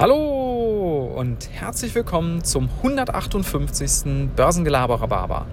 Hallo 0.00 1.12
und 1.16 1.50
herzlich 1.50 1.92
willkommen 1.96 2.44
zum 2.44 2.68
158. 2.84 4.28
Börsengelaberer 4.36 5.08
Barber. 5.08 5.46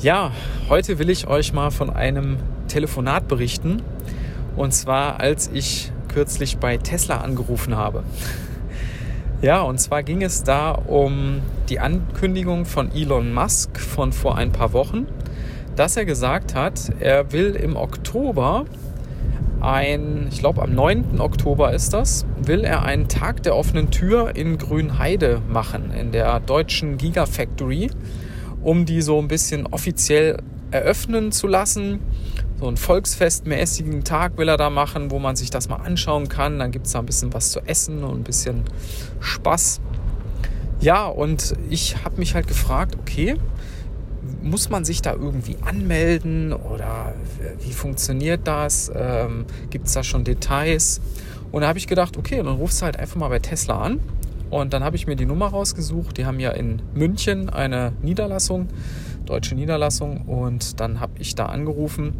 Ja, 0.00 0.32
heute 0.68 0.98
will 0.98 1.08
ich 1.08 1.28
euch 1.28 1.52
mal 1.52 1.70
von 1.70 1.88
einem 1.88 2.38
Telefonat 2.66 3.28
berichten. 3.28 3.80
Und 4.56 4.74
zwar, 4.74 5.20
als 5.20 5.48
ich 5.54 5.92
kürzlich 6.12 6.58
bei 6.58 6.76
Tesla 6.76 7.18
angerufen 7.18 7.76
habe. 7.76 8.02
Ja, 9.42 9.60
und 9.60 9.78
zwar 9.78 10.02
ging 10.02 10.22
es 10.22 10.42
da 10.42 10.72
um 10.72 11.40
die 11.68 11.78
Ankündigung 11.78 12.64
von 12.64 12.90
Elon 12.90 13.32
Musk 13.32 13.78
von 13.78 14.12
vor 14.12 14.36
ein 14.36 14.50
paar 14.50 14.72
Wochen, 14.72 15.06
dass 15.76 15.96
er 15.96 16.04
gesagt 16.04 16.56
hat, 16.56 16.90
er 16.98 17.30
will 17.30 17.54
im 17.54 17.76
Oktober 17.76 18.64
ein, 19.64 20.28
ich 20.30 20.40
glaube 20.40 20.62
am 20.62 20.74
9. 20.74 21.20
Oktober 21.20 21.72
ist 21.72 21.92
das, 21.92 22.26
will 22.42 22.64
er 22.64 22.82
einen 22.82 23.08
Tag 23.08 23.42
der 23.42 23.56
offenen 23.56 23.90
Tür 23.90 24.34
in 24.36 24.58
Grünheide 24.58 25.40
machen, 25.48 25.92
in 25.92 26.12
der 26.12 26.40
deutschen 26.40 26.98
Gigafactory, 26.98 27.90
um 28.62 28.84
die 28.86 29.02
so 29.02 29.18
ein 29.18 29.28
bisschen 29.28 29.66
offiziell 29.66 30.38
eröffnen 30.70 31.32
zu 31.32 31.46
lassen. 31.46 32.00
So 32.58 32.68
einen 32.68 32.76
volksfestmäßigen 32.76 34.04
Tag 34.04 34.38
will 34.38 34.48
er 34.48 34.56
da 34.56 34.70
machen, 34.70 35.10
wo 35.10 35.18
man 35.18 35.36
sich 35.36 35.50
das 35.50 35.68
mal 35.68 35.76
anschauen 35.76 36.28
kann. 36.28 36.58
Dann 36.58 36.70
gibt 36.70 36.86
es 36.86 36.92
da 36.92 37.00
ein 37.00 37.06
bisschen 37.06 37.32
was 37.34 37.50
zu 37.50 37.60
essen 37.60 38.04
und 38.04 38.20
ein 38.20 38.24
bisschen 38.24 38.62
Spaß. 39.20 39.80
Ja, 40.80 41.06
und 41.06 41.54
ich 41.70 42.04
habe 42.04 42.18
mich 42.18 42.34
halt 42.34 42.48
gefragt, 42.48 42.96
okay, 43.00 43.36
muss 44.42 44.70
man 44.70 44.84
sich 44.84 45.02
da 45.02 45.12
irgendwie 45.14 45.56
anmelden 45.62 46.52
oder 46.52 47.14
wie 47.60 47.72
funktioniert 47.72 48.46
das? 48.46 48.90
Ähm, 48.94 49.46
Gibt 49.70 49.86
es 49.86 49.94
da 49.94 50.02
schon 50.02 50.24
Details? 50.24 51.00
Und 51.50 51.62
da 51.62 51.68
habe 51.68 51.78
ich 51.78 51.86
gedacht, 51.86 52.16
okay, 52.16 52.36
dann 52.36 52.56
rufst 52.56 52.80
du 52.80 52.86
halt 52.86 52.98
einfach 52.98 53.16
mal 53.16 53.28
bei 53.28 53.38
Tesla 53.38 53.80
an. 53.80 54.00
Und 54.50 54.72
dann 54.72 54.84
habe 54.84 54.96
ich 54.96 55.06
mir 55.06 55.16
die 55.16 55.26
Nummer 55.26 55.46
rausgesucht. 55.46 56.18
Die 56.18 56.26
haben 56.26 56.38
ja 56.38 56.50
in 56.50 56.82
München 56.94 57.48
eine 57.48 57.92
Niederlassung, 58.02 58.68
deutsche 59.26 59.54
Niederlassung. 59.54 60.22
Und 60.22 60.80
dann 60.80 61.00
habe 61.00 61.12
ich 61.18 61.34
da 61.34 61.46
angerufen 61.46 62.12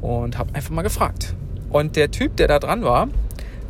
und 0.00 0.38
habe 0.38 0.54
einfach 0.54 0.70
mal 0.70 0.82
gefragt. 0.82 1.34
Und 1.70 1.96
der 1.96 2.10
Typ, 2.10 2.36
der 2.36 2.48
da 2.48 2.58
dran 2.58 2.82
war, 2.82 3.08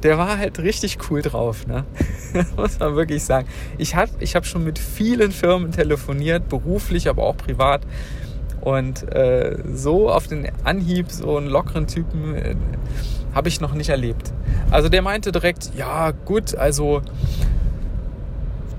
der 0.02 0.18
war 0.18 0.38
halt 0.38 0.58
richtig 0.58 0.98
cool 1.10 1.22
drauf, 1.22 1.66
ne? 1.66 1.84
muss 2.56 2.78
man 2.78 2.96
wirklich 2.96 3.24
sagen. 3.24 3.46
Ich 3.78 3.94
habe 3.94 4.10
ich 4.20 4.34
hab 4.34 4.46
schon 4.46 4.64
mit 4.64 4.78
vielen 4.78 5.32
Firmen 5.32 5.72
telefoniert, 5.72 6.48
beruflich, 6.48 7.08
aber 7.08 7.22
auch 7.22 7.36
privat. 7.36 7.82
Und 8.60 9.12
äh, 9.12 9.58
so 9.72 10.10
auf 10.10 10.28
den 10.28 10.48
Anhieb, 10.64 11.10
so 11.10 11.36
einen 11.36 11.48
lockeren 11.48 11.86
Typen, 11.86 12.34
äh, 12.34 12.54
habe 13.34 13.48
ich 13.48 13.60
noch 13.60 13.74
nicht 13.74 13.88
erlebt. 13.88 14.32
Also 14.70 14.88
der 14.88 15.02
meinte 15.02 15.32
direkt, 15.32 15.70
ja 15.76 16.12
gut, 16.12 16.54
also 16.54 17.02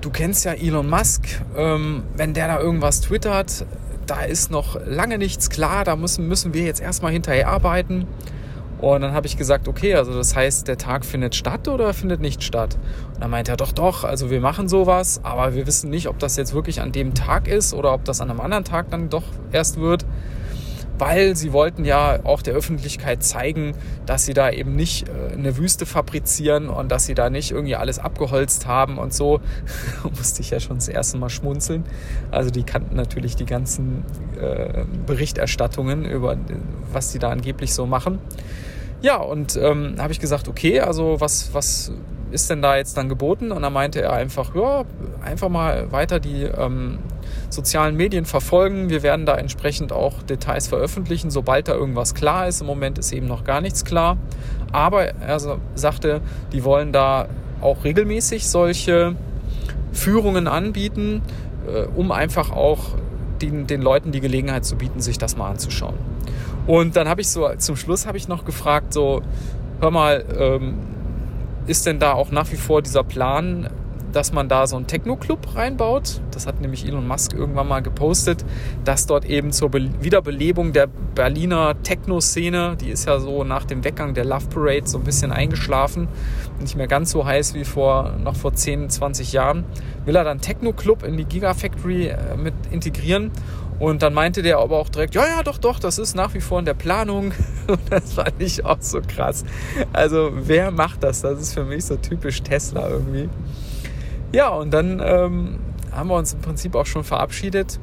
du 0.00 0.10
kennst 0.10 0.44
ja 0.44 0.52
Elon 0.52 0.88
Musk, 0.88 1.26
ähm, 1.56 2.04
wenn 2.16 2.34
der 2.34 2.48
da 2.48 2.60
irgendwas 2.60 3.00
twittert, 3.00 3.66
da 4.06 4.22
ist 4.22 4.50
noch 4.50 4.78
lange 4.86 5.18
nichts 5.18 5.50
klar, 5.50 5.84
da 5.84 5.96
müssen, 5.96 6.28
müssen 6.28 6.54
wir 6.54 6.64
jetzt 6.64 6.80
erstmal 6.80 7.12
hinterher 7.12 7.48
arbeiten. 7.48 8.06
Und 8.80 9.00
dann 9.00 9.12
habe 9.12 9.26
ich 9.26 9.36
gesagt, 9.36 9.68
okay, 9.68 9.94
also 9.94 10.12
das 10.14 10.36
heißt, 10.36 10.68
der 10.68 10.76
Tag 10.76 11.04
findet 11.04 11.34
statt 11.34 11.68
oder 11.68 11.94
findet 11.94 12.20
nicht 12.20 12.42
statt? 12.42 12.76
Und 13.14 13.22
dann 13.22 13.30
meinte 13.30 13.52
er, 13.52 13.56
doch, 13.56 13.72
doch, 13.72 14.04
also 14.04 14.30
wir 14.30 14.40
machen 14.40 14.68
sowas, 14.68 15.20
aber 15.22 15.54
wir 15.54 15.66
wissen 15.66 15.90
nicht, 15.90 16.08
ob 16.08 16.18
das 16.18 16.36
jetzt 16.36 16.54
wirklich 16.54 16.80
an 16.80 16.92
dem 16.92 17.14
Tag 17.14 17.48
ist 17.48 17.72
oder 17.72 17.94
ob 17.94 18.04
das 18.04 18.20
an 18.20 18.30
einem 18.30 18.40
anderen 18.40 18.64
Tag 18.64 18.90
dann 18.90 19.08
doch 19.08 19.24
erst 19.52 19.80
wird 19.80 20.04
weil 20.98 21.36
sie 21.36 21.52
wollten 21.52 21.84
ja 21.84 22.20
auch 22.24 22.42
der 22.42 22.54
Öffentlichkeit 22.54 23.22
zeigen, 23.22 23.74
dass 24.06 24.24
sie 24.24 24.34
da 24.34 24.50
eben 24.50 24.76
nicht 24.76 25.08
äh, 25.08 25.32
eine 25.32 25.56
Wüste 25.56 25.86
fabrizieren 25.86 26.68
und 26.68 26.90
dass 26.90 27.06
sie 27.06 27.14
da 27.14 27.30
nicht 27.30 27.50
irgendwie 27.50 27.76
alles 27.76 27.98
abgeholzt 27.98 28.66
haben 28.66 28.98
und 28.98 29.12
so. 29.12 29.40
musste 30.16 30.42
ich 30.42 30.50
ja 30.50 30.60
schon 30.60 30.76
das 30.76 30.88
erste 30.88 31.18
Mal 31.18 31.30
schmunzeln. 31.30 31.84
Also 32.30 32.50
die 32.50 32.62
kannten 32.62 32.96
natürlich 32.96 33.36
die 33.36 33.46
ganzen 33.46 34.04
äh, 34.40 34.84
Berichterstattungen 35.06 36.04
über 36.04 36.36
was 36.92 37.12
sie 37.12 37.18
da 37.18 37.30
angeblich 37.30 37.74
so 37.74 37.86
machen. 37.86 38.18
Ja, 39.02 39.16
und 39.16 39.56
ähm, 39.56 39.96
habe 39.98 40.12
ich 40.12 40.20
gesagt, 40.20 40.48
okay, 40.48 40.80
also 40.80 41.20
was, 41.20 41.52
was 41.52 41.92
ist 42.30 42.48
denn 42.50 42.62
da 42.62 42.76
jetzt 42.76 42.96
dann 42.96 43.08
geboten? 43.08 43.52
Und 43.52 43.62
dann 43.62 43.72
meinte 43.72 44.00
er 44.00 44.12
einfach, 44.12 44.54
ja, 44.54 44.84
einfach 45.22 45.48
mal 45.48 45.92
weiter 45.92 46.20
die 46.20 46.44
ähm, 46.44 46.98
sozialen 47.54 47.96
Medien 47.96 48.24
verfolgen. 48.24 48.90
Wir 48.90 49.02
werden 49.02 49.26
da 49.26 49.36
entsprechend 49.36 49.92
auch 49.92 50.22
Details 50.22 50.68
veröffentlichen, 50.68 51.30
sobald 51.30 51.68
da 51.68 51.74
irgendwas 51.74 52.14
klar 52.14 52.48
ist. 52.48 52.60
Im 52.60 52.66
Moment 52.66 52.98
ist 52.98 53.12
eben 53.12 53.26
noch 53.26 53.44
gar 53.44 53.60
nichts 53.60 53.84
klar. 53.84 54.16
Aber 54.72 55.04
er 55.04 55.58
sagte, 55.74 56.20
die 56.52 56.64
wollen 56.64 56.92
da 56.92 57.28
auch 57.60 57.84
regelmäßig 57.84 58.48
solche 58.48 59.16
Führungen 59.92 60.48
anbieten, 60.48 61.22
äh, 61.66 61.86
um 61.94 62.12
einfach 62.12 62.50
auch 62.50 62.96
den, 63.40 63.66
den 63.66 63.82
Leuten 63.82 64.12
die 64.12 64.20
Gelegenheit 64.20 64.64
zu 64.64 64.76
bieten, 64.76 65.00
sich 65.00 65.18
das 65.18 65.36
mal 65.36 65.50
anzuschauen. 65.50 65.94
Und 66.66 66.96
dann 66.96 67.08
habe 67.08 67.20
ich 67.20 67.28
so 67.28 67.48
zum 67.58 67.76
Schluss 67.76 68.06
habe 68.06 68.16
ich 68.16 68.28
noch 68.28 68.44
gefragt, 68.44 68.92
so, 68.92 69.22
hör 69.80 69.90
mal, 69.90 70.24
ähm, 70.38 70.78
ist 71.66 71.86
denn 71.86 71.98
da 71.98 72.12
auch 72.12 72.30
nach 72.30 72.50
wie 72.52 72.56
vor 72.56 72.82
dieser 72.82 73.04
Plan, 73.04 73.68
dass 74.14 74.32
man 74.32 74.48
da 74.48 74.66
so 74.66 74.76
einen 74.76 74.86
Techno-Club 74.86 75.56
reinbaut. 75.56 76.20
Das 76.30 76.46
hat 76.46 76.60
nämlich 76.60 76.86
Elon 76.86 77.06
Musk 77.06 77.32
irgendwann 77.32 77.68
mal 77.68 77.80
gepostet, 77.80 78.44
dass 78.84 79.06
dort 79.06 79.24
eben 79.24 79.52
zur 79.52 79.70
Be 79.70 79.90
Wiederbelebung 80.00 80.72
der 80.72 80.86
Berliner 80.86 81.74
Techno-Szene, 81.82 82.76
die 82.80 82.90
ist 82.90 83.06
ja 83.06 83.18
so 83.18 83.44
nach 83.44 83.64
dem 83.64 83.84
Weggang 83.84 84.14
der 84.14 84.24
Love 84.24 84.46
Parade 84.48 84.86
so 84.86 84.98
ein 84.98 85.04
bisschen 85.04 85.32
eingeschlafen, 85.32 86.08
nicht 86.60 86.76
mehr 86.76 86.86
ganz 86.86 87.10
so 87.10 87.26
heiß 87.26 87.54
wie 87.54 87.64
vor, 87.64 88.14
noch 88.22 88.36
vor 88.36 88.54
10, 88.54 88.88
20 88.90 89.32
Jahren, 89.32 89.64
will 90.04 90.16
er 90.16 90.24
dann 90.24 90.40
Techno-Club 90.40 91.02
in 91.02 91.16
die 91.16 91.24
Gigafactory 91.24 92.08
äh, 92.08 92.36
mit 92.36 92.54
integrieren. 92.70 93.30
Und 93.80 94.02
dann 94.02 94.14
meinte 94.14 94.42
der 94.42 94.58
aber 94.58 94.78
auch 94.78 94.88
direkt, 94.88 95.14
ja, 95.16 95.26
ja, 95.26 95.42
doch, 95.42 95.58
doch, 95.58 95.80
das 95.80 95.98
ist 95.98 96.14
nach 96.14 96.32
wie 96.34 96.40
vor 96.40 96.60
in 96.60 96.64
der 96.64 96.74
Planung. 96.74 97.32
Und 97.66 97.80
das 97.90 98.12
fand 98.12 98.34
ich 98.38 98.64
auch 98.64 98.80
so 98.80 99.00
krass. 99.00 99.44
Also, 99.92 100.30
wer 100.32 100.70
macht 100.70 101.02
das? 101.02 101.22
Das 101.22 101.40
ist 101.40 101.54
für 101.54 101.64
mich 101.64 101.84
so 101.84 101.96
typisch 101.96 102.42
Tesla 102.42 102.88
irgendwie. 102.88 103.28
Ja, 104.34 104.48
und 104.48 104.72
dann 104.72 105.00
ähm, 105.00 105.60
haben 105.92 106.08
wir 106.08 106.16
uns 106.16 106.34
im 106.34 106.40
Prinzip 106.40 106.74
auch 106.74 106.86
schon 106.86 107.04
verabschiedet. 107.04 107.78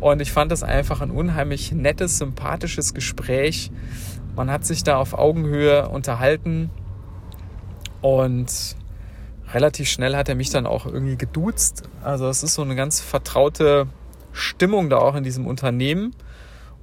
Und 0.00 0.22
ich 0.22 0.30
fand 0.30 0.52
das 0.52 0.62
einfach 0.62 1.00
ein 1.00 1.10
unheimlich 1.10 1.72
nettes, 1.72 2.18
sympathisches 2.18 2.94
Gespräch. 2.94 3.72
Man 4.36 4.52
hat 4.52 4.64
sich 4.64 4.84
da 4.84 4.98
auf 4.98 5.14
Augenhöhe 5.14 5.88
unterhalten 5.88 6.70
und 8.02 8.76
relativ 9.52 9.88
schnell 9.88 10.14
hat 10.14 10.28
er 10.28 10.36
mich 10.36 10.50
dann 10.50 10.64
auch 10.64 10.86
irgendwie 10.86 11.16
geduzt. 11.16 11.82
Also 12.04 12.28
es 12.28 12.44
ist 12.44 12.54
so 12.54 12.62
eine 12.62 12.76
ganz 12.76 13.00
vertraute 13.00 13.88
Stimmung 14.30 14.90
da 14.90 14.98
auch 14.98 15.16
in 15.16 15.24
diesem 15.24 15.44
Unternehmen. 15.44 16.14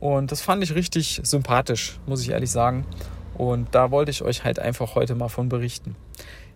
Und 0.01 0.33
das 0.33 0.41
fand 0.41 0.61
ich 0.65 0.75
richtig 0.75 1.21
sympathisch, 1.23 1.97
muss 2.07 2.23
ich 2.23 2.31
ehrlich 2.31 2.51
sagen. 2.51 2.85
Und 3.35 3.73
da 3.73 3.89
wollte 3.89 4.11
ich 4.11 4.21
euch 4.21 4.43
halt 4.43 4.59
einfach 4.59 4.95
heute 4.95 5.15
mal 5.15 5.29
von 5.29 5.47
berichten. 5.47 5.95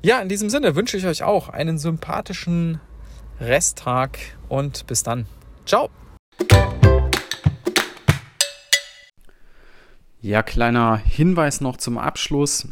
Ja, 0.03 0.19
in 0.19 0.29
diesem 0.29 0.49
Sinne 0.49 0.75
wünsche 0.75 0.97
ich 0.97 1.05
euch 1.05 1.21
auch 1.21 1.49
einen 1.49 1.77
sympathischen 1.77 2.79
Resttag 3.39 4.17
und 4.49 4.87
bis 4.87 5.03
dann. 5.03 5.27
Ciao. 5.63 5.89
Ja, 10.19 10.41
kleiner 10.41 10.97
Hinweis 10.97 11.61
noch 11.61 11.77
zum 11.77 11.99
Abschluss. 11.99 12.67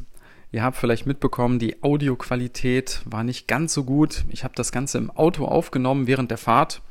Ihr 0.52 0.64
habt 0.64 0.78
vielleicht 0.78 1.06
mitbekommen, 1.06 1.60
die 1.60 1.84
Audioqualität 1.84 3.02
war 3.06 3.24
nicht 3.24 3.48
ganz 3.48 3.76
so 3.76 3.84
gut. 3.84 4.26
Ich 4.30 4.44
habe 4.44 4.56
das 4.56 4.72
Ganze 4.72 4.98
im 4.98 5.12
Auto 5.12 5.46
aufgenommen 5.46 6.08
während 6.08 6.32
der 6.32 6.40
Fahrt 6.40 6.82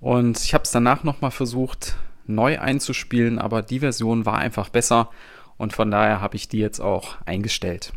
und 0.00 0.40
ich 0.40 0.54
habe 0.54 0.64
es 0.64 0.70
danach 0.70 1.04
nochmal 1.04 1.30
versucht 1.30 1.96
neu 2.26 2.58
einzuspielen, 2.58 3.38
aber 3.38 3.60
die 3.60 3.80
Version 3.80 4.24
war 4.24 4.38
einfach 4.38 4.70
besser 4.70 5.10
und 5.58 5.74
von 5.74 5.90
daher 5.90 6.22
habe 6.22 6.36
ich 6.36 6.48
die 6.48 6.58
jetzt 6.58 6.80
auch 6.80 7.16
eingestellt. 7.26 7.92